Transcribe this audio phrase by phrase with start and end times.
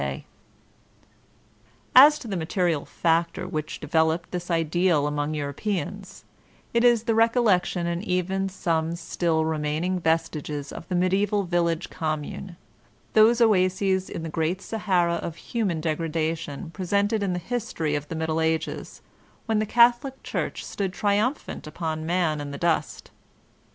[0.01, 0.25] I08 VOLTAttlNE DE ClEYIB
[1.97, 6.23] As to the material factor which developed this ideal among Europeans,
[6.73, 12.57] it is the recollection and even some still remaining vestiges of the mediaeval village commune
[13.13, 18.15] ^4hose oases in the great Sahara of human degradation presented in the hbtory of the
[18.15, 19.03] Middle Ages,
[19.45, 23.11] when the Catholic Church stood triumphant upon Man in the dust.